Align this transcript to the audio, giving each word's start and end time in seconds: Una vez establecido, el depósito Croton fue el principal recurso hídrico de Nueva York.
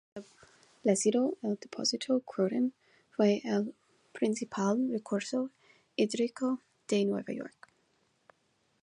Una 0.15 0.23
vez 0.23 0.31
establecido, 0.77 1.37
el 1.43 1.59
depósito 1.61 2.19
Croton 2.21 2.73
fue 3.11 3.39
el 3.45 3.75
principal 4.11 4.89
recurso 4.89 5.51
hídrico 5.95 6.59
de 6.87 7.05
Nueva 7.05 7.31
York. 7.31 7.67